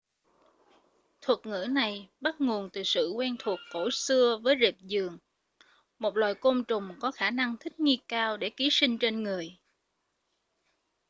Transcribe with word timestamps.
thuật 1.21 1.39
ngữ 1.45 1.67
này 1.69 2.09
bắt 2.21 2.35
nguồn 2.41 2.69
từ 2.73 2.83
sự 2.83 3.13
quen 3.15 3.35
thuộc 3.39 3.59
cổ 3.71 3.89
xưa 3.91 4.37
với 4.43 4.55
rệp 4.61 4.75
giường 4.81 5.17
một 5.99 6.17
loài 6.17 6.33
côn 6.35 6.63
trùng 6.65 6.95
có 6.99 7.11
khả 7.11 7.31
năng 7.31 7.55
thích 7.59 7.79
nghi 7.79 7.99
cao 8.07 8.37
để 8.37 8.49
ký 8.49 8.67
sinh 8.71 8.97
trên 8.97 9.23
người 9.23 9.57